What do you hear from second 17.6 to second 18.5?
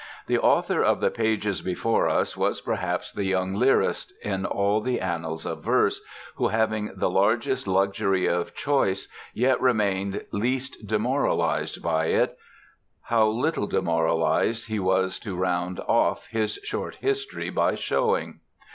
showing.